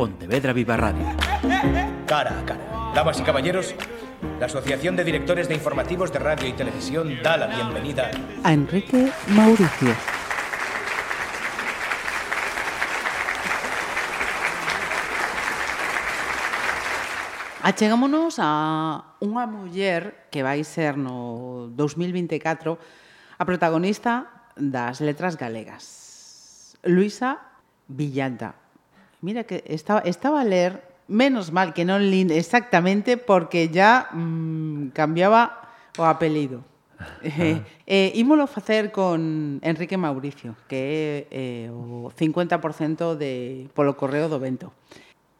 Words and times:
Pontevedra 0.00 0.54
Viva 0.54 0.78
Radio. 0.78 1.04
Cara 2.06 2.40
a 2.40 2.44
cara. 2.46 2.92
Damas 2.94 3.20
y 3.20 3.22
caballeros, 3.22 3.74
la 4.38 4.46
Asociación 4.46 4.96
de 4.96 5.04
Directores 5.04 5.46
de 5.46 5.54
Informativos 5.54 6.10
de 6.10 6.18
Radio 6.18 6.48
y 6.48 6.54
Televisión 6.54 7.18
da 7.22 7.36
la 7.36 7.48
bienvenida 7.48 8.10
a 8.42 8.50
Enrique 8.54 9.12
Mauricio. 9.28 9.92
Achegámonos 17.60 18.40
a 18.40 19.20
unha 19.20 19.44
muller 19.44 20.32
que 20.32 20.40
vai 20.40 20.64
ser 20.64 20.96
no 20.96 21.68
2024 21.76 22.80
a 23.36 23.44
protagonista 23.44 24.48
das 24.56 25.04
letras 25.04 25.36
galegas. 25.36 26.80
Luisa 26.88 27.36
Villanta. 27.84 28.69
Mira 29.20 29.44
que 29.44 29.62
estaba, 29.66 30.00
estaba 30.00 30.40
a 30.40 30.44
ler, 30.44 30.82
menos 31.08 31.52
mal 31.52 31.74
que 31.74 31.84
non 31.84 32.00
lin 32.00 32.32
exactamente, 32.32 33.20
porque 33.20 33.68
ya 33.68 34.08
mmm, 34.14 34.96
cambiaba 34.96 35.68
o 35.98 36.04
apelido. 36.08 36.64
Eh, 37.22 37.62
eh, 37.86 38.12
ímolo 38.14 38.46
facer 38.46 38.92
con 38.92 39.58
Enrique 39.62 39.96
Mauricio, 39.96 40.56
que 40.68 41.28
é 41.32 41.68
eh, 41.68 41.72
o 41.72 42.12
50% 42.12 43.16
de 43.16 43.72
polo 43.72 43.96
correo 43.96 44.28
do 44.28 44.36
vento. 44.36 44.72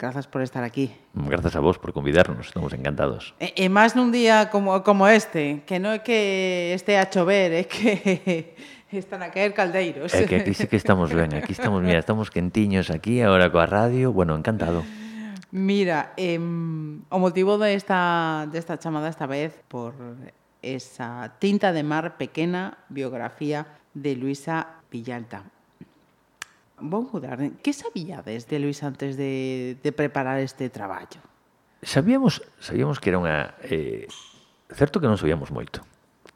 Grazas 0.00 0.24
por 0.24 0.40
estar 0.40 0.64
aquí. 0.64 0.88
Grazas 1.12 1.56
a 1.56 1.60
vos 1.60 1.76
por 1.76 1.92
convidarnos, 1.92 2.48
estamos 2.48 2.72
encantados. 2.72 3.36
E, 3.36 3.52
e 3.52 3.68
máis 3.68 3.92
nun 3.92 4.08
día 4.08 4.48
como, 4.48 4.80
como 4.80 5.04
este, 5.04 5.60
que 5.68 5.76
non 5.76 5.92
é 5.92 6.00
que 6.00 6.72
este 6.72 6.96
a 6.96 7.04
chover, 7.12 7.52
é 7.52 7.64
que 7.68 8.56
Están 8.92 9.22
a 9.22 9.30
caer 9.30 9.54
caldeiros. 9.54 10.10
É 10.10 10.26
que 10.26 10.42
aquí 10.42 10.50
sí 10.50 10.66
que 10.66 10.74
estamos 10.74 11.14
ben, 11.14 11.30
aquí 11.38 11.54
estamos, 11.54 11.78
mira, 11.78 12.02
estamos 12.02 12.26
quentiños 12.34 12.90
aquí 12.90 13.22
agora 13.22 13.46
coa 13.46 13.62
radio, 13.62 14.10
bueno, 14.10 14.34
encantado. 14.34 14.82
Mira, 15.54 16.10
eh, 16.18 16.42
o 16.42 17.18
motivo 17.22 17.54
desta, 17.54 18.50
de 18.50 18.58
desta 18.58 18.82
chamada 18.82 19.06
esta 19.06 19.30
vez 19.30 19.54
por 19.70 19.94
esa 20.58 21.38
tinta 21.38 21.70
de 21.70 21.86
mar 21.86 22.18
pequena 22.18 22.82
biografía 22.90 23.78
de 23.94 24.18
Luisa 24.18 24.82
Villalta. 24.90 25.46
Vou 26.82 27.06
mudar. 27.06 27.38
Que 27.62 27.70
sabíades 27.70 28.50
de 28.50 28.58
Luisa 28.58 28.90
antes 28.90 29.14
de, 29.14 29.78
de 29.78 29.90
preparar 29.94 30.42
este 30.42 30.66
traballo? 30.66 31.22
Sabíamos, 31.86 32.42
sabíamos 32.58 32.98
que 32.98 33.14
era 33.14 33.22
unha... 33.22 33.54
Eh, 33.62 34.10
certo 34.74 34.98
que 34.98 35.06
non 35.06 35.14
sabíamos 35.14 35.54
moito 35.54 35.86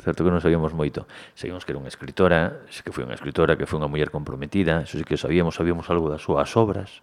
certo 0.04 0.22
que 0.22 0.30
non 0.30 0.44
sabíamos 0.44 0.76
moito. 0.76 1.08
Sabíamos 1.32 1.64
que 1.64 1.72
era 1.72 1.80
unha 1.80 1.88
escritora, 1.88 2.68
que 2.68 2.92
foi 2.92 3.02
unha 3.08 3.16
escritora, 3.16 3.56
que 3.56 3.64
foi 3.64 3.80
unha 3.80 3.88
muller 3.88 4.12
comprometida, 4.12 4.84
eso 4.84 5.00
sí 5.00 5.04
que 5.08 5.16
sabíamos, 5.16 5.56
sabíamos 5.56 5.88
algo 5.88 6.12
das 6.12 6.20
súas 6.20 6.52
obras, 6.60 7.00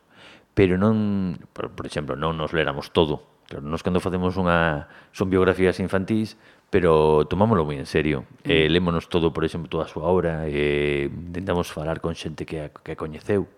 pero 0.53 0.77
non, 0.77 1.41
por, 1.51 1.73
por 1.73 1.89
exemplo, 1.89 2.13
non 2.13 2.37
nos 2.37 2.53
leramos 2.53 2.93
todo. 2.93 3.25
Claro, 3.49 3.65
nos 3.65 3.83
cando 3.83 3.99
facemos 3.99 4.37
unha 4.37 4.87
son 5.11 5.27
biografías 5.33 5.81
infantís, 5.81 6.37
pero 6.71 7.27
tomámoslo 7.27 7.67
moi 7.67 7.75
en 7.75 7.89
serio. 7.89 8.23
Mm. 8.45 8.53
Eh, 8.53 8.67
lémonos 8.71 9.11
todo, 9.11 9.35
por 9.35 9.43
exemplo, 9.43 9.67
toda 9.67 9.83
a 9.83 9.91
súa 9.91 10.07
obra, 10.07 10.47
eh, 10.47 11.11
intentamos 11.11 11.67
falar 11.67 11.99
con 11.99 12.15
xente 12.15 12.47
que 12.47 12.63
a, 12.63 12.67
que 12.71 12.93
a 12.93 12.99
coñeceu, 12.99 13.49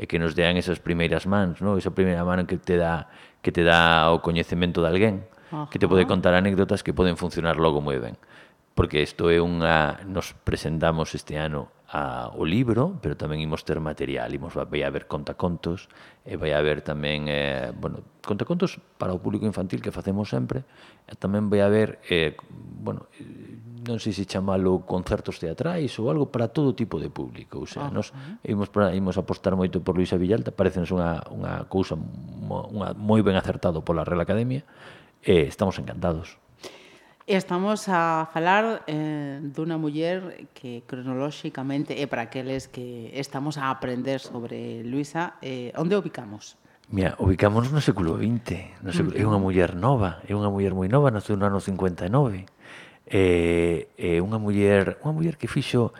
e 0.00 0.08
que 0.08 0.16
nos 0.16 0.32
dean 0.32 0.56
esas 0.56 0.80
primeiras 0.80 1.28
mans, 1.28 1.60
no? 1.60 1.76
esa 1.76 1.92
primeira 1.92 2.24
mano 2.24 2.46
que 2.48 2.56
te 2.56 2.80
dá 2.80 3.12
que 3.44 3.52
te 3.52 3.64
dá 3.64 4.12
o 4.12 4.20
coñecemento 4.20 4.80
de 4.80 4.88
alguén, 4.88 5.16
Ajá. 5.52 5.68
que 5.68 5.78
te 5.80 5.88
pode 5.88 6.06
contar 6.06 6.32
anécdotas 6.32 6.84
que 6.84 6.92
poden 6.92 7.16
funcionar 7.16 7.56
logo 7.56 7.80
moi 7.84 8.00
ben 8.00 8.16
porque 8.74 9.02
isto 9.02 9.28
é 9.28 9.42
unha... 9.42 10.00
Nos 10.06 10.32
presentamos 10.46 11.14
este 11.14 11.36
ano 11.36 11.68
a, 11.90 12.30
o 12.38 12.46
libro, 12.46 13.02
pero 13.02 13.18
tamén 13.18 13.42
imos 13.42 13.66
ter 13.66 13.82
material, 13.82 14.30
imos 14.30 14.54
vai 14.54 14.86
haber 14.86 15.10
contacontos, 15.10 15.90
e 16.22 16.38
vai 16.38 16.54
haber 16.54 16.86
tamén, 16.86 17.26
eh, 17.26 17.74
bueno, 17.74 18.06
contacontos 18.22 18.78
para 18.94 19.10
o 19.10 19.18
público 19.18 19.42
infantil 19.42 19.82
que 19.82 19.90
facemos 19.90 20.30
sempre, 20.30 20.62
e 21.10 21.18
tamén 21.18 21.50
vai 21.50 21.66
haber, 21.66 21.98
eh, 22.06 22.38
bueno, 22.54 23.10
non 23.82 23.98
sei 23.98 24.14
se 24.14 24.22
chamalo 24.22 24.86
concertos 24.86 25.42
teatrais 25.42 25.90
ou 25.98 26.12
algo 26.12 26.30
para 26.30 26.54
todo 26.54 26.78
tipo 26.78 27.02
de 27.02 27.10
público, 27.10 27.58
ou 27.58 27.66
sea, 27.66 27.88
ah, 27.88 27.90
nos 27.90 28.14
imos, 28.46 28.70
para, 28.70 28.94
imos 28.94 29.18
apostar 29.18 29.58
moito 29.58 29.82
por 29.82 29.98
Luisa 29.98 30.14
Villalta, 30.14 30.54
parecenos 30.54 30.94
unha, 30.94 31.26
unha 31.34 31.66
cousa 31.66 31.98
unha, 31.98 32.94
moi 32.94 33.18
ben 33.26 33.34
acertado 33.34 33.82
pola 33.82 34.06
Real 34.06 34.22
Academia, 34.22 34.62
e 35.26 35.50
estamos 35.50 35.74
encantados. 35.82 36.38
Estamos 37.26 37.88
a 37.88 38.28
falar 38.32 38.82
eh, 38.88 39.38
dunha 39.44 39.76
muller 39.76 40.50
que 40.56 40.82
cronolóxicamente 40.88 41.94
é 42.00 42.08
para 42.08 42.26
aqueles 42.26 42.66
que 42.66 43.12
estamos 43.14 43.60
a 43.60 43.70
aprender 43.70 44.18
sobre 44.18 44.82
Luisa. 44.82 45.36
Eh, 45.44 45.70
onde 45.76 45.94
ubicamos? 45.94 46.56
Mira, 46.90 47.14
ubicamos 47.22 47.70
no 47.70 47.78
século 47.78 48.18
XX. 48.18 48.82
No 48.82 48.90
século, 48.90 49.14
mm. 49.14 49.20
É 49.20 49.24
unha 49.28 49.38
muller 49.38 49.78
nova, 49.78 50.18
é 50.26 50.34
unha 50.34 50.50
muller 50.50 50.74
moi 50.74 50.90
nova, 50.90 51.12
naceu 51.14 51.38
no 51.38 51.46
ano 51.46 51.62
59. 51.62 52.48
É, 53.06 53.86
é 53.94 54.18
unha 54.18 54.40
muller, 54.42 54.98
unha 55.04 55.14
muller 55.14 55.36
que 55.38 55.46
fixo... 55.46 55.94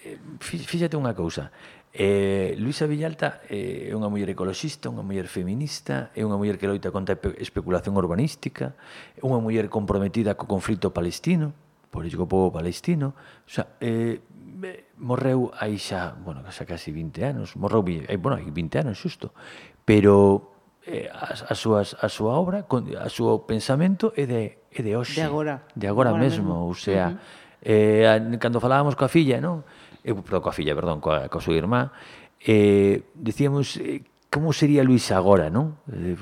Eh, 0.00 0.16
fíxate 0.40 0.96
unha 0.96 1.12
cousa, 1.12 1.52
Eh, 1.94 2.56
Luisa 2.58 2.86
Villalta 2.86 3.42
eh, 3.52 3.88
é 3.88 3.92
eh, 3.92 3.96
unha 3.96 4.08
muller 4.08 4.32
ecoloxista, 4.32 4.88
unha 4.88 5.04
muller 5.04 5.28
feminista, 5.28 6.08
é 6.16 6.24
unha 6.24 6.40
muller 6.40 6.56
que 6.56 6.64
loita 6.64 6.88
contra 6.88 7.20
a 7.20 7.20
especulación 7.36 7.92
urbanística, 8.00 8.72
é 9.12 9.20
unha 9.20 9.36
muller 9.36 9.68
comprometida 9.68 10.32
co 10.32 10.48
conflito 10.48 10.88
palestino, 10.88 11.52
por 11.92 12.08
iso 12.08 12.16
co 12.16 12.24
povo 12.24 12.48
palestino, 12.48 13.12
o 13.44 13.50
sea, 13.52 13.76
eh, 13.76 14.24
eh 14.24 14.88
morreu 14.96 15.52
aí 15.52 15.76
xa, 15.76 16.16
bueno, 16.16 16.40
xa 16.48 16.64
casi 16.64 16.96
20 16.96 17.28
anos, 17.28 17.60
morreu, 17.60 17.84
eh, 17.84 18.16
bueno, 18.16 18.40
hai 18.40 18.48
20 18.48 18.88
anos 18.88 18.96
xusto, 18.96 19.36
pero 19.84 20.48
eh, 20.88 21.12
as, 21.12 21.44
as 21.44 21.60
súas, 21.60 21.92
a 22.00 22.08
súa 22.08 22.40
obra, 22.40 22.64
a 22.64 23.08
súa 23.12 23.44
pensamento 23.44 24.16
é 24.16 24.24
de, 24.24 24.64
é 24.72 24.80
de 24.80 24.96
hoxe. 24.96 25.20
De 25.20 25.28
agora. 25.28 25.68
De 25.76 25.84
agora, 25.84 26.16
agora 26.16 26.24
mesmo, 26.24 26.56
mesmo, 26.56 26.72
o 26.72 26.76
sea, 26.78 27.12
uh 27.12 27.20
-huh. 27.68 28.32
eh, 28.32 28.38
cando 28.40 28.64
falábamos 28.64 28.96
coa 28.96 29.12
filla, 29.12 29.44
non? 29.44 29.60
eu, 30.04 30.18
perdón, 30.22 30.42
coa 30.42 30.54
filla, 30.54 30.74
perdón, 30.74 30.98
coa, 30.98 31.30
coa 31.30 31.42
súa 31.42 31.56
irmá, 31.56 31.94
eh, 32.42 33.06
decíamos, 33.14 33.78
eh, 33.78 34.02
como 34.30 34.52
sería 34.52 34.82
Luis 34.82 35.10
agora, 35.14 35.48
non? 35.48 35.78
Eh, 35.90 36.18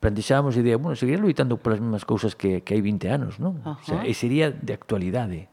plantexábamos 0.00 0.56
a 0.56 0.60
idea, 0.60 0.80
bueno, 0.80 0.96
seguiría 0.96 1.20
loitando 1.22 1.60
polas 1.60 1.78
mesmas 1.78 2.08
cousas 2.08 2.34
que, 2.34 2.64
que 2.64 2.74
hai 2.74 2.82
20 2.82 3.06
anos, 3.12 3.38
non? 3.38 3.60
O 3.62 3.84
sea, 3.84 4.02
e 4.02 4.16
sería 4.16 4.50
de 4.50 4.72
actualidade. 4.72 5.50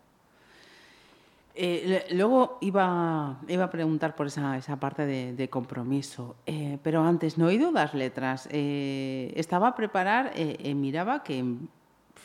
Eh, 1.59 2.05
logo 2.13 2.61
iba, 2.61 3.41
iba 3.49 3.65
a 3.65 3.71
preguntar 3.73 4.13
por 4.13 4.29
esa, 4.29 4.55
esa 4.61 4.77
parte 4.77 5.09
de, 5.09 5.33
de 5.33 5.49
compromiso, 5.49 6.38
eh, 6.45 6.77
pero 6.85 7.01
antes 7.01 7.41
no 7.41 7.49
oído 7.49 7.73
ido 7.73 7.75
das 7.75 7.97
letras. 7.97 8.47
Eh, 8.53 9.33
estaba 9.33 9.73
a 9.73 9.75
preparar 9.75 10.38
eh, 10.38 10.53
e 10.61 10.69
eh, 10.69 10.71
eh, 10.71 10.75
miraba 10.77 11.25
que 11.25 11.41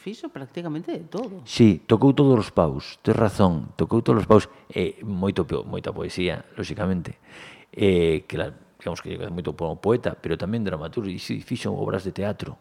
fixo 0.03 0.29
prácticamente 0.29 0.91
de 0.91 1.07
todo. 1.07 1.47
Sí, 1.47 1.81
tocou 1.87 2.11
todos 2.11 2.35
os 2.35 2.51
paus, 2.51 2.99
tes 3.07 3.15
razón, 3.15 3.71
tocou 3.79 4.03
todos 4.03 4.27
os 4.27 4.29
paus, 4.29 4.51
e 4.67 4.99
eh, 4.99 5.07
moito 5.07 5.47
moita 5.63 5.95
poesía, 5.95 6.43
lóxicamente. 6.59 7.23
Eh, 7.71 8.27
que 8.27 8.35
la, 8.35 8.51
digamos 8.83 8.99
que 8.99 9.15
é 9.15 9.31
moito 9.31 9.55
poeta, 9.55 10.19
pero 10.19 10.35
tamén 10.35 10.67
dramaturgo, 10.67 11.07
e 11.07 11.23
si, 11.23 11.39
fixo 11.39 11.71
obras 11.71 12.03
de 12.03 12.11
teatro. 12.11 12.59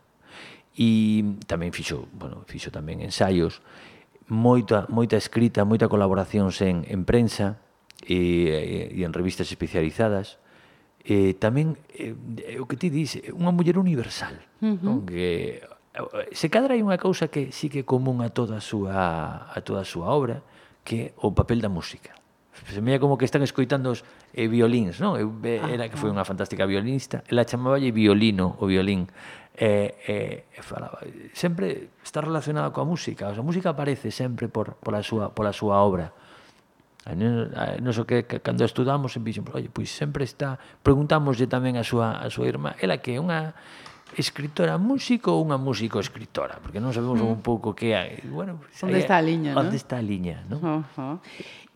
E 0.78 1.26
tamén 1.50 1.74
fixo, 1.74 2.06
bueno, 2.14 2.46
fixo 2.46 2.70
tamén 2.70 3.02
ensaios, 3.02 3.66
moita 4.30 4.86
moita 4.88 5.18
escrita, 5.18 5.66
moita 5.66 5.90
colaboracións 5.90 6.62
en, 6.62 6.86
en 6.88 7.04
prensa 7.04 7.60
e, 8.06 8.94
e, 8.94 9.04
en 9.04 9.12
revistas 9.12 9.50
especializadas 9.50 10.40
eh, 11.04 11.34
tamén 11.42 11.76
eh, 11.98 12.14
o 12.62 12.70
que 12.70 12.78
ti 12.78 12.94
dis, 12.94 13.18
unha 13.34 13.50
muller 13.50 13.82
universal, 13.82 14.38
uh 14.62 14.78
-huh. 14.78 14.86
non? 14.86 14.98
que 15.04 15.60
se 16.32 16.48
cadra 16.48 16.74
hai 16.76 16.82
unha 16.82 16.96
cousa 16.96 17.28
que 17.28 17.52
sí 17.52 17.68
que 17.68 17.84
é 17.84 17.86
común 17.88 18.24
a 18.24 18.32
toda 18.32 18.60
a 18.60 18.64
súa, 18.64 19.52
a 19.52 19.60
toda 19.60 19.84
a 19.84 19.88
súa 19.88 20.08
obra, 20.08 20.40
que 20.88 21.12
é 21.12 21.20
o 21.20 21.36
papel 21.36 21.60
da 21.60 21.68
música. 21.68 22.16
Se 22.72 22.80
mea 22.80 23.00
como 23.00 23.18
que 23.18 23.26
están 23.26 23.42
escoitando 23.44 23.92
os 23.92 24.06
eh, 24.32 24.48
violins, 24.48 25.04
non? 25.04 25.20
Eu, 25.20 25.36
eh, 25.44 25.60
ah, 25.60 25.68
era 25.68 25.92
que 25.92 26.00
foi 26.00 26.14
ah. 26.14 26.16
unha 26.16 26.26
fantástica 26.28 26.64
violinista, 26.64 27.28
ela 27.28 27.44
chamaballe 27.44 27.92
violino 27.92 28.56
o 28.64 28.70
violín. 28.72 29.12
Eh, 29.52 30.48
eh, 30.56 30.64
falaba, 30.64 31.04
sempre 31.36 31.92
está 32.00 32.24
relacionada 32.24 32.72
coa 32.72 32.88
música, 32.88 33.28
o 33.28 33.36
sea, 33.36 33.44
a 33.44 33.48
música 33.48 33.76
aparece 33.76 34.16
sempre 34.16 34.48
por, 34.48 34.80
pola, 34.80 35.04
súa, 35.04 35.36
pola 35.36 35.52
súa 35.52 35.84
obra. 35.84 36.16
Non 37.02 37.92
so 37.92 38.06
que, 38.06 38.30
que 38.30 38.46
cando 38.46 38.62
estudamos 38.62 39.18
en 39.18 39.26
Vision, 39.26 39.44
oye, 39.52 39.74
pois 39.74 39.90
sempre 39.90 40.22
está, 40.22 40.62
preguntámoslle 40.86 41.50
tamén 41.50 41.76
a 41.76 41.84
súa, 41.84 42.22
a 42.22 42.30
súa 42.30 42.46
irmá, 42.46 42.78
ela 42.78 43.02
que 43.02 43.18
é 43.18 43.20
unha 43.20 43.58
escritora 44.18 44.78
músico 44.78 45.32
ou 45.32 45.46
unha 45.46 45.56
músico 45.56 46.00
escritora, 46.00 46.60
porque 46.60 46.84
non 46.84 46.92
sabemos 46.92 47.24
mm. 47.24 47.28
un 47.28 47.40
pouco 47.40 47.72
que 47.72 47.96
hai. 47.96 48.20
Bueno, 48.28 48.60
pues, 48.60 48.76
onde 48.84 49.00
eh, 49.00 49.06
está 49.06 49.18
a 49.18 49.24
liña, 49.24 49.56
onde 49.56 49.78
está 49.80 50.00
a 50.00 50.04
liña, 50.04 50.44
non? 50.52 50.60
Uh 50.60 50.84
-huh. 50.84 51.16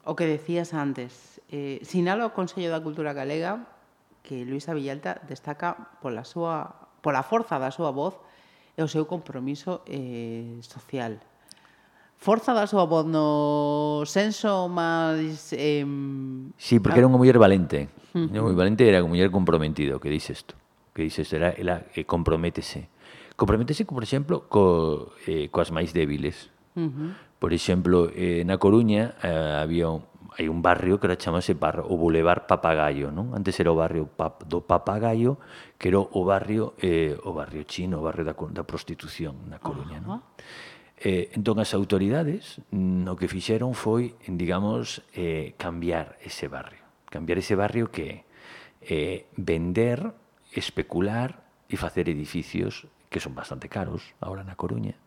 O 0.06 0.14
que 0.14 0.28
decías 0.28 0.76
antes, 0.76 1.42
eh, 1.50 1.80
sinalo 1.82 2.28
ao 2.28 2.36
Consello 2.36 2.70
da 2.70 2.84
Cultura 2.84 3.16
Galega 3.16 3.64
que 4.26 4.44
Luisa 4.44 4.74
Villalta 4.74 5.22
destaca 5.30 5.98
pola 6.02 6.26
súa 6.26 6.90
pola 7.06 7.22
forza 7.22 7.62
da 7.62 7.70
súa 7.70 7.94
voz 7.94 8.18
e 8.74 8.82
o 8.82 8.90
seu 8.90 9.06
compromiso 9.06 9.86
eh, 9.86 10.58
social. 10.66 11.22
Forza 12.18 12.58
da 12.58 12.66
súa 12.66 12.90
voz 12.90 13.06
no 13.06 14.02
senso 14.10 14.66
máis... 14.66 15.54
Eh, 15.54 15.86
sí, 16.58 16.82
porque 16.82 16.98
era 17.00 17.08
unha 17.08 17.22
muller 17.22 17.38
valente. 17.38 17.88
Uh 18.12 18.26
-huh. 18.26 18.34
Era 18.34 18.42
moi 18.42 18.58
valente, 18.58 18.82
era 18.84 19.00
unha 19.06 19.14
muller 19.14 19.30
comprometido, 19.30 20.02
que 20.02 20.10
dices 20.10 20.42
isto 20.42 20.58
que 20.96 21.04
dices, 21.04 21.28
era, 21.36 21.52
ela 21.52 21.84
eh, 21.94 22.08
comprométese. 22.08 22.88
Comprométese, 23.36 23.84
por 23.84 24.02
exemplo, 24.02 24.48
co, 24.48 25.12
eh, 25.28 25.52
coas 25.52 25.76
máis 25.76 25.92
débiles. 25.92 26.56
Uh 26.80 26.88
-huh. 26.88 27.10
Por 27.36 27.52
exemplo, 27.52 28.08
eh, 28.16 28.48
na 28.48 28.56
Coruña 28.56 29.20
eh, 29.20 29.60
había 29.60 29.92
un, 29.92 30.08
hai 30.40 30.48
un 30.48 30.64
barrio 30.64 31.00
que 31.00 31.12
era 31.12 31.20
chamase 31.20 31.52
barrio, 31.56 31.84
o 31.84 32.00
Boulevard 32.00 32.48
Papagayo, 32.48 33.12
non? 33.12 33.36
Antes 33.36 33.60
era 33.60 33.72
o 33.72 33.78
barrio 33.80 34.08
pap, 34.08 34.48
do 34.48 34.64
Papagayo, 34.64 35.36
que 35.76 35.92
era 35.92 36.00
o 36.00 36.22
barrio 36.24 36.80
eh, 36.80 37.20
o 37.28 37.36
barrio 37.36 37.68
chino, 37.68 38.00
o 38.00 38.04
barrio 38.04 38.24
da, 38.24 38.36
da 38.36 38.64
prostitución 38.64 39.52
na 39.52 39.60
Coruña, 39.60 40.00
uh 40.00 40.08
-huh. 40.08 40.12
non? 40.16 40.20
Eh, 40.96 41.36
entón, 41.36 41.60
as 41.60 41.76
autoridades 41.76 42.64
no 42.72 43.20
que 43.20 43.28
fixeron 43.28 43.76
foi, 43.76 44.16
digamos, 44.32 45.04
eh, 45.12 45.60
cambiar 45.60 46.16
ese 46.24 46.48
barrio. 46.48 46.88
Cambiar 47.12 47.44
ese 47.44 47.60
barrio 47.60 47.92
que 47.92 48.24
eh, 48.80 49.28
vender 49.36 50.16
especular 50.60 51.44
e 51.68 51.76
facer 51.76 52.08
edificios 52.08 52.88
que 53.10 53.20
son 53.24 53.34
bastante 53.34 53.72
caros 53.72 54.14
ahora 54.20 54.44
na 54.44 54.60
Coruña. 54.60 55.00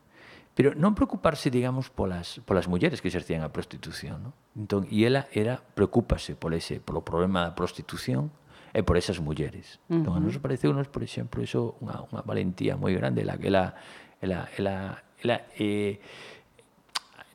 Pero 0.59 0.75
non 0.75 0.99
preocuparse, 0.99 1.55
digamos, 1.55 1.87
polas, 1.87 2.43
polas 2.43 2.67
mulleres 2.67 2.99
que 2.99 3.07
exercían 3.07 3.47
a 3.47 3.55
prostitución. 3.55 4.19
¿no? 4.27 4.31
Entón, 4.59 4.91
e 4.91 5.07
ela 5.07 5.31
era, 5.31 5.63
preocúpase 5.63 6.35
por 6.35 6.51
ese, 6.51 6.83
polo 6.83 7.07
problema 7.07 7.47
da 7.47 7.55
prostitución 7.55 8.35
e 8.75 8.83
por 8.83 8.99
esas 8.99 9.23
mulleres. 9.23 9.79
Uh 9.87 9.95
-huh. 9.95 9.97
Entón, 10.03 10.13
a 10.17 10.21
nos 10.21 10.43
parece 10.43 10.67
unos, 10.67 10.91
por 10.91 11.07
exemplo, 11.07 11.47
eso 11.47 11.79
unha, 11.79 12.03
unha 12.11 12.27
valentía 12.27 12.75
moi 12.75 12.91
grande, 12.91 13.23
la 13.23 13.39
que 13.39 13.55
ela, 13.55 13.79
ela, 14.19 14.51
ela, 14.59 14.99
ela 15.23 15.37
eh, 15.55 16.03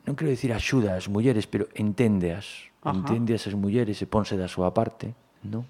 non 0.04 0.12
quero 0.20 0.28
dicir 0.28 0.52
axuda 0.52 0.92
ás 0.92 1.08
mulleres, 1.08 1.48
pero 1.48 1.64
enténdeas, 1.72 2.68
Ajá. 2.84 2.92
entende 2.92 3.32
as 3.32 3.48
mulleres 3.56 4.04
e 4.04 4.06
ponse 4.06 4.36
da 4.36 4.52
súa 4.52 4.76
parte, 4.76 5.16
non? 5.40 5.64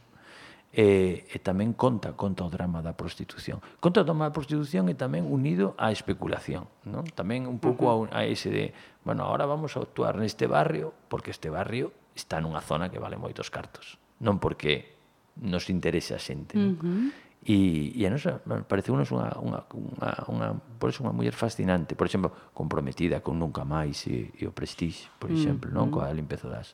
e, 0.74 1.30
e 1.30 1.36
tamén 1.38 1.70
conta 1.78 2.18
conta 2.18 2.42
o 2.42 2.50
drama 2.50 2.82
da 2.82 2.98
prostitución. 2.98 3.62
Conta 3.78 4.02
o 4.02 4.06
drama 4.06 4.26
da 4.26 4.34
prostitución 4.34 4.90
e 4.90 4.98
tamén 4.98 5.22
unido 5.30 5.78
á 5.78 5.94
especulación, 5.94 6.66
non? 6.82 7.06
Tamén 7.14 7.46
un 7.46 7.62
pouco 7.62 7.86
a, 7.86 7.94
a 8.10 8.20
ese 8.26 8.50
de, 8.50 8.64
bueno, 9.06 9.22
agora 9.22 9.46
vamos 9.46 9.78
a 9.78 9.86
actuar 9.86 10.18
neste 10.18 10.50
barrio 10.50 10.90
porque 11.06 11.30
este 11.30 11.46
barrio 11.46 11.94
está 12.18 12.42
nunha 12.42 12.58
zona 12.58 12.90
que 12.90 12.98
vale 12.98 13.14
moitos 13.14 13.54
cartos, 13.54 14.02
non 14.18 14.42
porque 14.42 14.98
nos 15.38 15.70
interesa 15.70 16.18
a 16.18 16.20
xente, 16.20 16.58
non? 16.58 16.74
Uh 16.74 16.82
-huh. 16.82 17.06
E, 17.44 17.92
e 17.92 18.02
a 18.02 18.10
nosa, 18.10 18.40
parece 18.66 18.88
unos 18.88 19.12
unha, 19.12 19.36
unha, 19.36 19.68
unha, 19.68 20.10
unha, 20.32 20.48
por 20.80 20.88
eso 20.88 21.04
unha 21.04 21.12
muller 21.12 21.36
fascinante, 21.36 21.92
por 21.92 22.08
exemplo, 22.08 22.32
comprometida 22.56 23.20
con 23.20 23.36
Nunca 23.36 23.68
Máis 23.68 24.08
e, 24.08 24.32
e 24.32 24.48
o 24.48 24.52
Prestige, 24.56 25.12
por 25.20 25.28
mm, 25.28 25.36
exemplo, 25.36 25.68
mm, 25.68 25.74
non? 25.76 25.92
Coa 25.92 26.08
limpeza 26.10 26.48
das, 26.48 26.72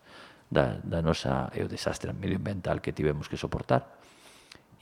da, 0.50 0.82
da 0.82 1.00
nosa 1.00 1.49
e 1.55 1.62
o 1.62 1.70
desastre 1.70 2.11
medioambiental 2.12 2.82
que 2.82 2.91
tivemos 2.93 3.31
que 3.31 3.38
soportar. 3.38 3.97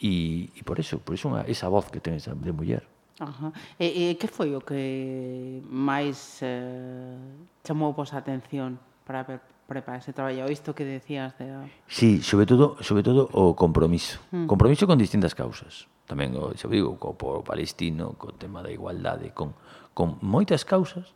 E, 0.01 0.49
e 0.57 0.61
por 0.65 0.81
eso, 0.81 0.99
por 0.99 1.13
eso 1.15 1.29
unha, 1.29 1.45
esa 1.45 1.69
voz 1.69 1.93
que 1.93 2.01
ten 2.01 2.17
esa 2.17 2.33
de 2.33 2.51
muller. 2.51 2.89
Ajá. 3.21 3.53
E, 3.77 4.11
e 4.11 4.17
que 4.17 4.27
foi 4.27 4.57
o 4.57 4.65
que 4.65 5.61
máis 5.69 6.41
eh, 6.41 7.19
chamou 7.63 7.93
vos 7.93 8.17
a 8.17 8.25
atención 8.25 8.81
para 9.05 9.23
ver 9.23 9.41
prepa 9.69 10.01
ese 10.01 10.17
traballo, 10.17 10.49
isto 10.49 10.73
que 10.73 10.83
decías 10.83 11.37
de... 11.37 11.53
Sí, 11.87 12.23
sobre 12.23 12.47
todo, 12.47 12.81
sobre 12.81 13.03
todo 13.03 13.29
o 13.37 13.53
compromiso. 13.53 14.19
Mm. 14.33 14.47
Compromiso 14.47 14.89
con 14.89 14.97
distintas 14.97 15.37
causas. 15.37 15.85
Tamén, 16.09 16.33
o, 16.41 16.57
xa 16.57 16.73
digo, 16.73 16.97
co, 16.97 17.13
co 17.21 17.45
palestino, 17.45 18.17
co 18.17 18.33
tema 18.33 18.65
da 18.65 18.73
igualdade, 18.73 19.37
con, 19.37 19.53
con 19.93 20.17
moitas 20.25 20.65
causas, 20.65 21.13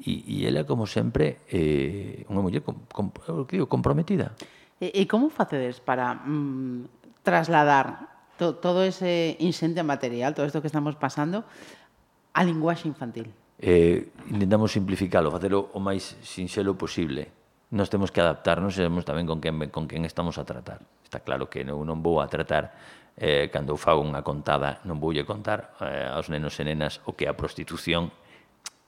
E, 0.00 0.24
e 0.24 0.48
ela, 0.48 0.64
como 0.64 0.88
sempre, 0.88 1.44
eh, 1.52 2.24
unha 2.32 2.40
muller 2.40 2.64
com, 2.64 2.88
com, 2.88 3.12
digo, 3.44 3.68
comprometida. 3.68 4.32
E, 4.80 4.88
e 4.96 5.04
como 5.04 5.28
facedes 5.28 5.84
para 5.84 6.16
mm, 6.24 7.20
trasladar 7.20 8.08
to, 8.40 8.56
todo 8.56 8.80
ese 8.80 9.36
inxente 9.44 9.84
material, 9.84 10.32
todo 10.32 10.48
isto 10.48 10.64
que 10.64 10.72
estamos 10.72 10.96
pasando, 10.96 11.44
a 12.32 12.40
linguaxe 12.40 12.88
infantil? 12.88 13.28
Eh, 13.60 14.08
intentamos 14.32 14.72
simplificalo, 14.72 15.28
facelo 15.28 15.68
o 15.76 15.84
máis 15.84 16.16
sinxelo 16.24 16.80
posible. 16.80 17.28
Nos 17.76 17.92
temos 17.92 18.08
que 18.08 18.24
adaptarnos 18.24 18.72
e 18.74 18.80
sabemos 18.80 19.04
tamén 19.04 19.28
con 19.28 19.44
quen, 19.44 19.68
con 19.68 19.84
quen 19.84 20.08
estamos 20.08 20.40
a 20.40 20.48
tratar. 20.48 20.80
Está 21.04 21.20
claro 21.20 21.52
que 21.52 21.60
non, 21.60 21.84
non 21.84 22.00
vou 22.00 22.24
a 22.24 22.26
tratar 22.32 22.72
eh, 23.20 23.52
cando 23.52 23.76
fago 23.76 24.00
unha 24.00 24.24
contada, 24.24 24.80
non 24.88 24.96
voulle 24.96 25.28
contar 25.28 25.76
eh, 25.84 26.08
aos 26.08 26.32
nenos 26.32 26.56
e 26.56 26.64
nenas 26.64 27.04
o 27.04 27.12
que 27.12 27.28
a 27.28 27.36
prostitución 27.36 28.08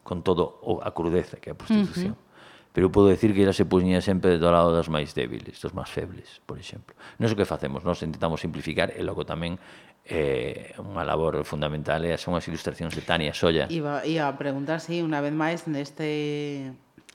con 0.03 0.23
todo 0.23 0.61
a 0.83 0.91
crudeza 0.91 1.39
que 1.39 1.51
é 1.51 1.53
a 1.55 1.59
prostitución. 1.59 2.15
Uh 2.15 2.19
-huh. 2.19 2.31
Pero 2.73 2.89
podo 2.89 3.09
decir 3.09 3.35
que 3.35 3.45
ela 3.45 3.53
se 3.53 3.69
puñía 3.69 4.01
sempre 4.01 4.41
do 4.41 4.49
lado 4.49 4.73
das 4.73 4.89
máis 4.89 5.13
débiles, 5.13 5.61
dos 5.61 5.77
máis 5.77 5.93
febles, 5.93 6.41
por 6.49 6.57
exemplo. 6.57 6.97
Non 7.21 7.29
é 7.29 7.33
o 7.33 7.37
que 7.37 7.45
facemos, 7.45 7.85
nós 7.85 8.01
intentamos 8.01 8.41
simplificar 8.41 8.89
e 8.97 9.05
logo 9.05 9.29
tamén 9.29 9.61
eh, 10.09 10.73
unha 10.81 11.05
labor 11.05 11.45
fundamental 11.45 12.01
é 12.09 12.17
son 12.17 12.33
as 12.33 12.49
ilustracións 12.49 12.97
de 12.97 13.05
Tania 13.05 13.37
Solla. 13.37 13.69
Iba, 13.69 14.03
iba 14.09 14.25
a 14.25 14.35
preguntar, 14.41 14.81
si 14.81 14.99
sí, 14.99 15.05
unha 15.05 15.21
vez 15.21 15.37
máis 15.37 15.69
neste, 15.69 16.73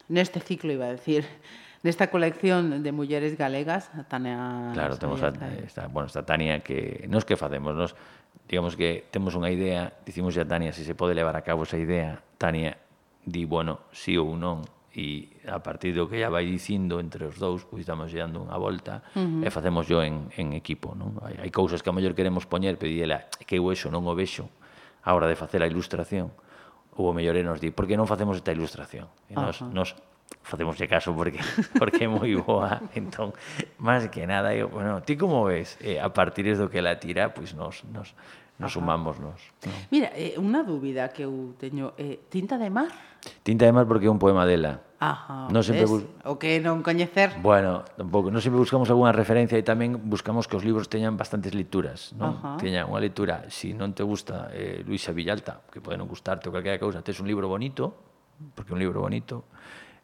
neste 0.07 0.39
ciclo, 0.45 0.69
iba 0.69 0.88
a 0.88 0.94
decir, 0.94 1.25
nesta 1.86 2.13
colección 2.13 2.86
de 2.86 2.92
mulleres 2.94 3.34
galegas, 3.34 3.89
Tania 4.07 4.72
Claro, 4.78 5.01
temos 5.01 5.25
a, 5.25 5.34
esta, 5.66 5.89
bueno, 5.89 6.06
esta 6.06 6.22
Tania 6.22 6.62
que 6.62 7.10
nos 7.10 7.25
que 7.25 7.34
facemos, 7.34 7.74
nos 7.74 7.92
digamos 8.45 8.78
que 8.78 9.10
temos 9.10 9.34
unha 9.34 9.50
idea, 9.50 9.98
dicimos 10.06 10.38
a 10.38 10.45
Tania 10.45 10.75
se 10.75 10.86
se 10.86 10.94
pode 10.94 11.18
levar 11.18 11.34
a 11.34 11.42
cabo 11.42 11.66
esa 11.66 11.80
idea, 11.81 12.22
Tania 12.38 12.78
di, 13.25 13.44
bueno, 13.44 13.89
sí 13.92 14.16
ou 14.16 14.38
non, 14.38 14.63
e 14.98 15.30
a 15.45 15.62
partir 15.62 15.94
do 15.94 16.10
que 16.10 16.18
ella 16.18 16.34
vai 16.34 16.50
dicindo 16.50 16.98
entre 16.98 17.30
os 17.30 17.38
dous, 17.38 17.62
pois 17.69 17.86
estamos 17.86 18.10
dando 18.10 18.42
unha 18.42 18.57
volta 18.57 19.06
uh 19.13 19.22
-huh. 19.22 19.45
e 19.45 19.50
facemos 19.54 19.86
yo 19.86 20.01
en, 20.01 20.34
en 20.34 20.57
equipo, 20.57 20.98
non? 20.98 21.22
Hai, 21.22 21.38
hai 21.38 21.51
cousas 21.54 21.86
que 21.86 21.89
a 21.92 21.94
mellor 21.94 22.18
queremos 22.18 22.50
poñer, 22.50 22.81
pedíela, 22.81 23.30
que 23.45 23.62
eu 23.62 23.69
eso 23.69 23.94
non 23.94 24.10
o 24.10 24.13
vexo 24.18 24.50
a 25.06 25.13
hora 25.13 25.30
de 25.30 25.38
facer 25.38 25.62
a 25.62 25.69
ilustración, 25.69 26.34
ou 26.98 27.06
o 27.06 27.13
mellor 27.13 27.38
é 27.38 27.45
nos 27.45 27.62
di, 27.62 27.69
por 27.69 27.86
que 27.86 27.94
non 27.94 28.10
facemos 28.10 28.42
esta 28.42 28.50
ilustración? 28.50 29.06
E 29.30 29.38
nos, 29.38 29.62
uh 29.62 29.69
-huh. 29.69 29.75
nos 29.75 29.94
facemos 30.47 30.77
caso 30.89 31.13
porque 31.13 31.39
porque 31.79 32.06
é 32.06 32.09
moi 32.09 32.31
boa. 32.39 32.79
Entón, 32.95 33.35
máis 33.77 34.07
que 34.07 34.24
nada, 34.24 34.56
eu, 34.56 34.71
bueno, 34.71 35.03
ti 35.03 35.19
como 35.19 35.44
ves? 35.44 35.75
Eh, 35.83 36.00
a 36.00 36.09
partir 36.09 36.47
do 36.56 36.71
que 36.71 36.79
la 36.79 36.95
tira, 37.00 37.35
pois 37.35 37.51
nos 37.51 37.83
nos 37.91 38.15
nos 38.57 38.74
sumamos 38.74 39.19
nos. 39.19 39.38
No? 39.65 39.74
Mira, 39.91 40.09
eh, 40.18 40.33
unha 40.39 40.65
dúbida 40.65 41.13
que 41.13 41.27
eu 41.27 41.53
teño, 41.62 41.94
eh, 42.00 42.25
Tinta 42.31 42.57
de 42.57 42.74
Mar? 42.74 42.89
Tinta 43.45 43.69
de 43.69 43.74
Mar 43.75 43.85
porque 43.85 44.09
é 44.09 44.12
un 44.12 44.18
poema 44.18 44.50
dela. 44.50 44.81
Ajá, 44.97 45.45
non 45.53 45.62
sempre 45.62 45.85
bus... 45.85 46.01
o 46.25 46.41
que 46.41 46.57
non 46.57 46.81
coñecer. 46.81 47.38
Bueno, 47.38 47.85
tampouco, 47.94 48.33
non 48.33 48.41
sempre 48.41 48.57
buscamos 48.57 48.89
algunha 48.89 49.13
referencia 49.13 49.53
e 49.53 49.62
tamén 49.62 49.94
buscamos 50.09 50.50
que 50.50 50.57
os 50.57 50.65
libros 50.65 50.89
teñan 50.89 51.13
bastantes 51.13 51.53
lecturas, 51.53 52.18
non? 52.18 52.33
Ajá. 52.33 52.57
Teña 52.57 52.81
unha 52.89 52.97
lectura, 52.97 53.45
se 53.53 53.69
si 53.69 53.77
non 53.77 53.94
te 53.94 54.01
gusta 54.01 54.50
eh, 54.50 54.81
Luisa 54.81 55.13
Villalta, 55.13 55.62
que 55.69 55.77
pode 55.77 56.01
non 56.01 56.10
gustarte 56.10 56.50
ou 56.50 56.51
calquera 56.55 56.81
cousa, 56.81 57.05
tes 57.05 57.22
un 57.22 57.29
libro 57.29 57.46
bonito, 57.46 57.93
porque 58.57 58.74
é 58.74 58.75
un 58.75 58.81
libro 58.81 59.05
bonito, 59.05 59.46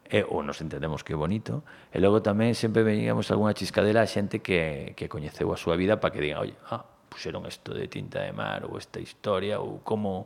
e, 0.10 0.24
ou 0.24 0.44
nos 0.44 0.60
entendemos 0.60 1.04
que 1.04 1.14
é 1.14 1.18
bonito, 1.18 1.64
e 1.92 1.98
logo 2.00 2.20
tamén 2.20 2.54
sempre 2.54 2.84
veníamos 2.84 3.32
algunha 3.32 3.56
chiscadela 3.56 4.04
a 4.04 4.10
xente 4.10 4.44
que, 4.44 4.94
que 4.98 5.08
coñeceu 5.08 5.50
a 5.52 5.58
súa 5.58 5.80
vida 5.80 5.98
para 5.98 6.12
que 6.12 6.22
digan, 6.22 6.44
oi, 6.44 6.52
ah, 6.70 6.84
puxeron 7.14 7.46
isto 7.46 7.74
de 7.74 7.88
tinta 7.88 8.26
de 8.26 8.34
mar, 8.34 8.66
ou 8.66 8.78
esta 8.78 8.98
historia, 8.98 9.62
ou 9.62 9.86
como... 9.86 10.26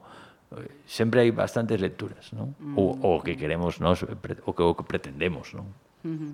Eh, 0.56 0.88
sempre 0.88 1.20
hai 1.20 1.32
bastantes 1.36 1.76
lecturas, 1.84 2.32
non? 2.32 2.56
Mm. 2.56 2.80
O, 2.80 3.20
o 3.20 3.20
que 3.20 3.36
mm. 3.36 3.40
queremos 3.40 3.84
nós, 3.84 4.00
eh, 4.08 4.16
o 4.48 4.56
que, 4.56 4.64
o 4.64 4.74
que 4.80 4.86
pretendemos, 4.88 5.52
non? 5.52 5.68
Mm 6.08 6.16
-hmm. 6.16 6.34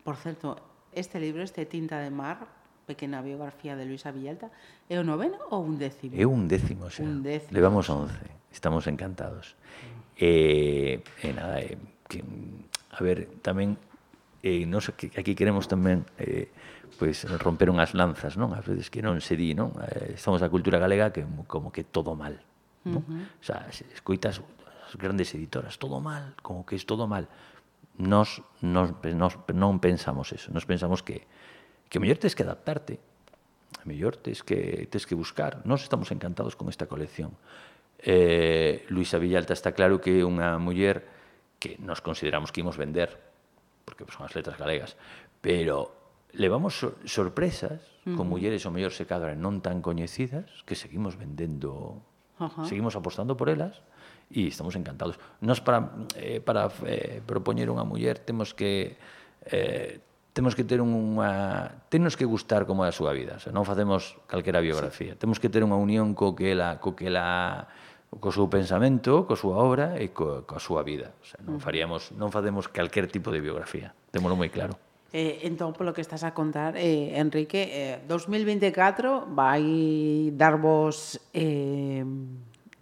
Por 0.00 0.16
certo, 0.16 0.56
este 0.96 1.20
libro, 1.20 1.44
este 1.44 1.68
Tinta 1.68 2.00
de 2.00 2.08
Mar, 2.08 2.48
pequena 2.88 3.20
biografía 3.20 3.76
de 3.76 3.84
Luisa 3.84 4.10
Villalta, 4.10 4.48
é 4.88 4.96
o 4.96 5.04
noveno 5.04 5.38
ou 5.52 5.60
un 5.60 5.76
décimo? 5.76 6.16
É 6.16 6.24
un 6.24 6.48
décimo, 6.48 6.88
xa. 6.88 7.04
Un 7.04 7.20
décimo. 7.20 7.52
Levamos 7.52 7.86
once. 7.92 8.24
Estamos 8.48 8.88
encantados. 8.88 9.52
Mm. 9.52 10.02
E, 10.16 10.32
e 11.22 11.28
nada, 11.36 11.60
e, 11.60 11.76
que 12.12 12.20
a 12.92 13.00
ver, 13.00 13.40
tamén 13.40 13.80
eh, 14.44 14.68
nos 14.68 14.92
que 14.92 15.08
aquí 15.16 15.32
queremos 15.32 15.64
tamén 15.64 16.04
eh, 16.20 16.52
pois 17.00 17.24
romper 17.40 17.72
unhas 17.72 17.96
lanzas, 17.96 18.36
non? 18.36 18.52
Ás 18.52 18.68
veces 18.68 18.92
que 18.92 19.00
non 19.00 19.16
se 19.24 19.32
di, 19.32 19.56
non? 19.56 19.72
Eh, 19.80 20.20
estamos 20.20 20.44
a 20.44 20.52
cultura 20.52 20.76
galega 20.76 21.08
que 21.08 21.24
como 21.48 21.72
que 21.72 21.88
todo 21.88 22.12
mal, 22.12 22.36
non? 22.84 23.00
Uh 23.00 23.24
-huh. 23.24 23.40
O 23.40 23.44
sea, 23.44 23.64
escoitas 23.96 24.44
as 24.84 24.94
grandes 25.00 25.32
editoras, 25.32 25.80
todo 25.80 26.04
mal, 26.04 26.36
como 26.44 26.68
que 26.68 26.76
é 26.76 26.82
todo 26.84 27.08
mal. 27.08 27.32
Nos, 27.96 28.44
nos, 28.60 28.92
nos 29.04 29.32
non 29.56 29.80
pensamos 29.80 30.36
eso, 30.36 30.52
nos 30.52 30.68
pensamos 30.68 31.00
que 31.00 31.24
que 31.88 32.00
mellor 32.00 32.16
tes 32.16 32.32
que 32.32 32.44
adaptarte, 32.44 33.00
a 33.80 33.84
mellor 33.84 34.16
tes 34.16 34.44
que 34.44 34.88
tes 34.88 35.08
que 35.08 35.16
buscar. 35.16 35.64
Nós 35.64 35.84
estamos 35.84 36.12
encantados 36.12 36.56
con 36.56 36.68
esta 36.68 36.88
colección. 36.88 37.36
Eh, 38.00 38.84
Luisa 38.88 39.20
Villalta 39.20 39.52
está 39.52 39.72
claro 39.72 40.00
que 40.00 40.20
é 40.20 40.24
unha 40.24 40.58
muller 40.58 41.04
que 41.62 41.78
nos 41.78 42.02
consideramos 42.02 42.50
que 42.50 42.58
imos 42.58 42.74
vender, 42.74 43.22
porque 43.86 44.02
son 44.10 44.26
as 44.26 44.34
letras 44.34 44.58
galegas, 44.58 44.98
pero 45.38 45.94
levamos 46.34 46.74
sor 46.74 46.98
sorpresas 47.06 47.78
uh 48.02 48.10
-huh. 48.10 48.16
con 48.18 48.26
mulleres 48.26 48.66
ou 48.66 48.74
mellor 48.74 48.90
se 48.90 49.06
cadra 49.06 49.38
non 49.38 49.62
tan 49.62 49.78
coñecidas 49.78 50.50
que 50.66 50.74
seguimos 50.74 51.14
vendendo, 51.14 52.02
uh 52.42 52.50
-huh. 52.50 52.66
seguimos 52.66 52.98
apostando 52.98 53.38
por 53.38 53.46
elas 53.46 53.78
e 54.26 54.50
estamos 54.50 54.74
encantados. 54.74 55.22
Nos 55.38 55.62
para 55.62 56.02
eh, 56.18 56.42
para 56.42 56.66
eh, 56.82 57.22
propoñer 57.22 57.70
unha 57.70 57.86
muller 57.86 58.18
temos 58.18 58.58
que 58.58 58.98
eh, 59.46 60.02
temos 60.34 60.58
que 60.58 60.66
ter 60.66 60.82
unha 60.82 61.78
tenos 61.92 62.18
que 62.18 62.26
gustar 62.26 62.66
como 62.66 62.82
é 62.82 62.90
a 62.90 62.96
súa 62.96 63.14
vida, 63.14 63.38
o 63.38 63.40
sea, 63.44 63.54
non 63.54 63.62
facemos 63.62 64.18
calquera 64.26 64.58
biografía. 64.58 65.14
Sí. 65.14 65.20
Temos 65.20 65.38
que 65.38 65.46
ter 65.46 65.62
unha 65.62 65.78
unión 65.78 66.18
co 66.18 66.34
que 66.34 66.50
ela 66.50 66.82
co 66.82 66.98
que 66.98 67.06
ela 67.06 67.70
co 68.20 68.28
seu 68.28 68.48
pensamento, 68.52 69.24
coa 69.24 69.38
súa 69.38 69.56
obra 69.56 69.96
e 69.96 70.12
co, 70.12 70.44
coa 70.44 70.60
súa 70.60 70.84
vida. 70.84 71.16
O 71.20 71.24
sea, 71.24 71.40
non 71.40 71.56
mm. 71.56 71.64
faríamos 71.64 72.02
non 72.12 72.28
facemos 72.28 72.68
calquer 72.68 73.08
tipo 73.08 73.32
de 73.32 73.40
biografía. 73.40 73.96
Témolo 74.12 74.36
moi 74.36 74.52
claro. 74.52 74.76
Eh, 75.12 75.44
entón, 75.44 75.76
polo 75.76 75.92
que 75.92 76.00
estás 76.00 76.24
a 76.24 76.32
contar, 76.32 76.76
eh, 76.76 77.20
Enrique, 77.20 77.68
eh, 77.68 78.00
2024 78.08 79.28
vai 79.32 80.32
darvos 80.32 81.20
eh, 81.36 82.04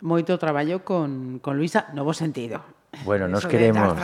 moito 0.03 0.39
traballo 0.39 0.83
con, 0.87 1.39
con 1.43 1.59
Luisa, 1.59 1.91
novo 1.95 2.15
sentido 2.15 2.80
Bueno, 3.05 3.29
nos 3.29 3.47
queremos 3.47 3.97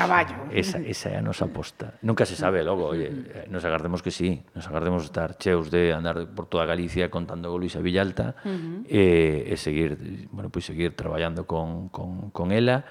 esa, 0.54 0.78
esa 0.78 1.10
é 1.10 1.18
a 1.18 1.22
nosa 1.22 1.50
aposta. 1.50 1.98
Nunca 2.06 2.22
se 2.22 2.38
sabe 2.38 2.62
logo, 2.62 2.86
oye, 2.86 3.10
nos 3.50 3.66
agardemos 3.66 4.00
que 4.00 4.14
sí, 4.14 4.46
nos 4.54 4.66
agardemos 4.70 5.04
estar 5.04 5.34
cheos 5.36 5.70
de 5.74 5.92
andar 5.92 6.30
por 6.32 6.46
toda 6.46 6.64
Galicia 6.64 7.10
contando 7.10 7.50
con 7.50 7.60
Luisa 7.60 7.82
Villalta 7.82 8.38
uh 8.44 8.48
-huh. 8.48 8.86
e, 8.86 9.50
e 9.50 9.54
seguir, 9.58 9.98
bueno, 10.30 10.48
pois 10.54 10.64
seguir 10.64 10.94
traballando 10.94 11.50
con, 11.50 11.90
con, 11.90 12.30
con 12.30 12.54
ela 12.54 12.86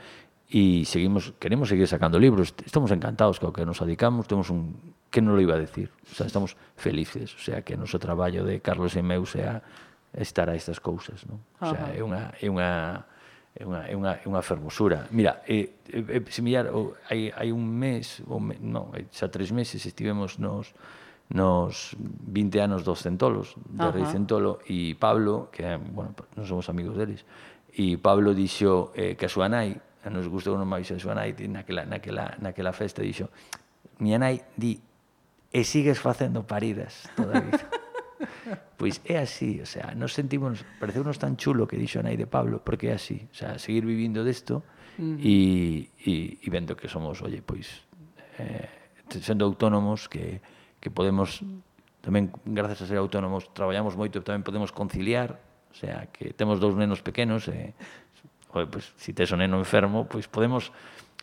e 0.52 0.86
seguimos 0.86 1.34
queremos 1.40 1.72
seguir 1.72 1.88
sacando 1.88 2.20
libros. 2.20 2.54
Estamos 2.62 2.92
encantados 2.92 3.40
co 3.40 3.56
que 3.56 3.66
nos 3.66 3.82
adicamos, 3.82 4.28
temos 4.28 4.52
un 4.52 4.94
que 5.10 5.24
non 5.24 5.34
lo 5.34 5.42
iba 5.42 5.56
a 5.56 5.62
decir. 5.62 5.96
O 6.12 6.14
sea, 6.14 6.28
estamos 6.28 6.60
felices, 6.76 7.32
o 7.34 7.42
sea, 7.42 7.64
que 7.64 7.74
o 7.74 7.80
noso 7.80 7.98
traballo 7.98 8.44
de 8.44 8.60
Carlos 8.60 8.94
e 9.00 9.02
meu 9.02 9.24
sea 9.24 9.64
estar 10.12 10.52
a 10.52 10.56
estas 10.60 10.84
cousas, 10.84 11.24
non? 11.24 11.40
O 11.64 11.72
sea, 11.72 11.96
é 11.96 12.04
unha 12.04 12.36
é 12.36 12.48
unha 12.52 13.08
é 13.56 13.64
unha, 13.64 13.88
é 13.88 13.96
unha, 13.96 14.14
é 14.20 14.26
unha 14.28 14.44
fermosura. 14.44 15.08
Mira, 15.16 15.40
é, 15.48 15.72
é, 15.88 16.00
é 16.00 16.20
similar, 16.28 16.68
o, 16.76 17.00
hai, 17.08 17.32
hai 17.32 17.50
un 17.56 17.64
mes, 17.64 18.20
ou 18.28 18.44
me, 18.44 18.60
non, 18.60 18.92
xa 19.16 19.32
tres 19.32 19.56
meses 19.56 19.80
estivemos 19.88 20.36
nos 20.38 20.76
nos 21.26 21.98
20 21.98 22.62
anos 22.62 22.86
dos 22.86 23.02
Centolos, 23.02 23.56
de. 23.66 23.90
Rei 23.90 24.06
Centolo, 24.06 24.60
e 24.70 24.94
Pablo, 24.94 25.50
que, 25.50 25.66
bueno, 25.82 26.14
non 26.38 26.46
somos 26.46 26.70
amigos 26.70 26.94
deles, 26.94 27.26
e 27.74 27.98
Pablo 27.98 28.38
dixo 28.38 28.94
eh, 28.94 29.18
que 29.18 29.26
a 29.26 29.32
súa 29.32 29.50
nai, 29.50 29.74
a 30.06 30.14
nos 30.14 30.30
gustou 30.30 30.54
non 30.54 30.70
máis 30.70 30.86
a 30.94 31.02
súa 31.02 31.18
nai, 31.18 31.34
naquela, 31.50 31.82
naquela, 31.90 32.38
naquela 32.38 32.78
festa, 32.78 33.02
dixo, 33.02 33.34
miña 33.98 34.22
nai, 34.22 34.38
di, 34.54 34.78
e 35.50 35.62
sigues 35.66 35.98
facendo 35.98 36.46
paridas 36.46 37.10
toda 37.18 37.40
a 37.40 37.42
vida. 37.42 37.64
Pois 38.86 39.02
é 39.10 39.18
así, 39.18 39.58
o 39.58 39.66
sea, 39.66 39.98
nos 39.98 40.14
sentimos, 40.14 40.62
pareceunos 40.78 41.18
tan 41.18 41.42
chulo 41.42 41.66
que 41.66 41.74
dixo 41.74 42.06
Nai 42.06 42.22
de 42.22 42.30
Pablo, 42.30 42.62
porque 42.62 42.94
é 42.94 43.02
así, 43.02 43.18
o 43.18 43.34
sea, 43.34 43.58
seguir 43.58 43.82
vivindo 43.82 44.22
desto 44.22 44.62
e 45.02 45.90
mm. 45.90 46.46
e 46.46 46.48
vendo 46.54 46.78
que 46.78 46.86
somos, 46.86 47.26
oye, 47.26 47.42
pois 47.42 47.82
eh, 48.38 48.70
sendo 49.26 49.42
autónomos 49.42 50.06
que 50.06 50.38
que 50.78 50.94
podemos 50.94 51.42
tamén 52.06 52.30
gracias 52.46 52.86
a 52.86 52.94
ser 52.94 53.02
autónomos 53.02 53.50
traballamos 53.58 53.98
moito, 53.98 54.22
tamén 54.22 54.46
podemos 54.46 54.70
conciliar, 54.70 55.42
o 55.74 55.76
sea, 55.82 56.06
que 56.14 56.38
temos 56.38 56.62
dous 56.62 56.78
nenos 56.78 57.02
pequenos 57.02 57.50
e 57.50 57.74
eh, 57.74 58.70
pois 58.70 58.94
se 59.02 59.10
si 59.10 59.18
tes 59.18 59.34
un 59.34 59.42
neno 59.42 59.58
enfermo, 59.58 60.06
pois 60.06 60.30
podemos 60.30 60.70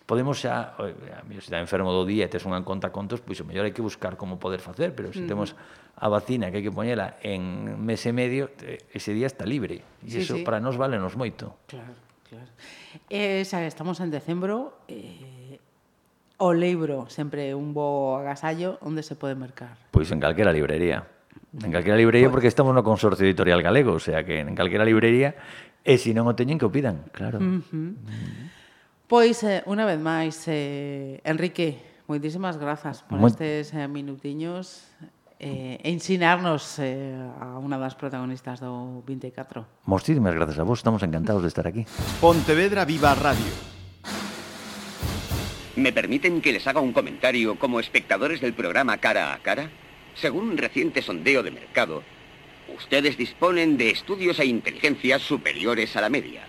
podemos 0.07 0.41
xa, 0.41 0.75
a 0.79 1.23
mí, 1.25 1.39
se 1.39 1.51
está 1.51 1.59
enfermo 1.59 1.93
do 1.93 2.03
día 2.05 2.27
e 2.27 2.31
tes 2.31 2.43
unha 2.45 2.61
conta 2.67 2.91
contos, 2.91 3.23
pois 3.23 3.39
o 3.41 3.47
mellor 3.47 3.67
hai 3.67 3.75
que 3.75 3.85
buscar 3.85 4.19
como 4.19 4.37
poder 4.37 4.59
facer, 4.59 4.95
pero 4.95 5.15
se 5.15 5.23
temos 5.25 5.55
a 5.97 6.07
vacina 6.11 6.51
que 6.51 6.59
hai 6.59 6.65
que 6.65 6.75
poñela 6.75 7.19
en 7.23 7.79
mes 7.79 8.03
e 8.09 8.13
medio, 8.13 8.51
ese 8.91 9.15
día 9.15 9.31
está 9.31 9.47
libre. 9.47 9.87
E 10.03 10.11
sí, 10.11 10.27
iso 10.27 10.37
sí. 10.39 10.43
para 10.43 10.59
nós 10.59 10.75
vale 10.75 10.99
nos 10.99 11.15
moito. 11.15 11.55
Claro, 11.71 11.95
claro. 12.27 12.51
Eh, 13.09 13.47
xa 13.47 13.63
estamos 13.63 14.03
en 14.03 14.11
decembro, 14.11 14.83
eh, 14.91 15.63
o 16.43 16.51
libro 16.51 17.07
sempre 17.07 17.55
un 17.55 17.71
bo 17.71 18.19
agasallo, 18.19 18.83
onde 18.83 19.07
se 19.07 19.15
pode 19.15 19.39
mercar? 19.39 19.79
Pois 19.95 20.11
en 20.11 20.19
calquera 20.19 20.51
librería. 20.51 21.07
En 21.55 21.71
mm. 21.71 21.73
calquera 21.73 21.95
librería 21.95 22.33
porque 22.35 22.51
estamos 22.51 22.75
no 22.75 22.83
Consorcio 22.83 23.23
Editorial 23.23 23.63
Galego, 23.63 23.95
o 23.95 24.03
sea 24.03 24.25
que 24.27 24.43
en 24.43 24.57
calquera 24.59 24.83
librería 24.83 25.39
e 25.87 25.95
se 26.03 26.11
non 26.11 26.27
o 26.27 26.35
teñen 26.35 26.59
que 26.59 26.67
o 26.67 26.73
pidan, 26.75 27.07
claro. 27.15 27.39
Uh 27.39 27.63
-huh. 27.63 27.95
Uh 27.95 27.95
-huh. 27.95 28.62
Pois, 29.13 29.45
eh, 29.45 29.61
unha 29.69 29.85
vez 29.85 30.01
máis, 30.01 30.41
eh, 30.49 31.21
Enrique, 31.29 31.77
moitísimas 32.09 32.57
grazas 32.57 33.05
por 33.05 33.21
Muy... 33.21 33.29
estes 33.29 33.69
eh, 33.77 33.85
minutiños 33.85 34.89
eh, 35.37 35.77
ensinarnos 35.85 36.81
eh, 36.81 37.13
a 37.37 37.61
unha 37.61 37.77
das 37.77 37.93
protagonistas 37.93 38.65
do 38.65 39.05
24. 39.05 39.85
Moitísimas 39.85 40.33
grazas 40.33 40.57
a 40.57 40.65
vos, 40.65 40.81
estamos 40.81 41.05
encantados 41.05 41.45
de 41.45 41.53
estar 41.53 41.69
aquí. 41.69 41.85
Pontevedra 42.25 42.89
Viva 42.89 43.13
Radio. 43.13 43.53
¿Me 45.77 45.93
permiten 45.93 46.41
que 46.41 46.57
les 46.57 46.65
haga 46.65 46.81
un 46.81 46.97
comentario 46.97 47.61
como 47.61 47.85
espectadores 47.85 48.41
del 48.41 48.57
programa 48.57 48.97
Cara 48.97 49.37
a 49.37 49.45
Cara? 49.45 49.69
Según 50.17 50.49
un 50.49 50.57
reciente 50.57 51.05
sondeo 51.05 51.45
de 51.45 51.53
mercado, 51.53 52.01
ustedes 52.73 53.21
disponen 53.21 53.77
de 53.77 53.93
estudios 53.93 54.41
e 54.41 54.49
inteligencias 54.49 55.21
superiores 55.21 56.01
a 56.01 56.01
la 56.01 56.09
media. 56.09 56.49